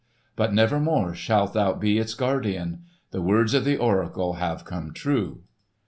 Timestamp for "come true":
4.65-5.43